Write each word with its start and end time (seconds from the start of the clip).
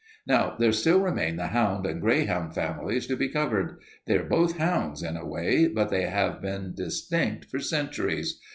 "Now 0.25 0.55
there 0.57 0.71
still 0.71 0.99
remain 0.99 1.35
the 1.35 1.45
hound 1.53 1.85
and 1.85 2.01
greyhound 2.01 2.55
families 2.55 3.05
to 3.05 3.15
be 3.15 3.29
covered. 3.29 3.77
They 4.07 4.17
are 4.17 4.23
both 4.23 4.57
hounds, 4.57 5.03
in 5.03 5.15
a 5.15 5.27
way, 5.27 5.67
but 5.67 5.91
they 5.91 6.07
have 6.07 6.41
been 6.41 6.73
distinct 6.73 7.45
for 7.51 7.59
centuries. 7.59 8.39